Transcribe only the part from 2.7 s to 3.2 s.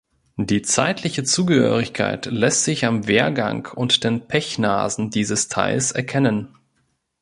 am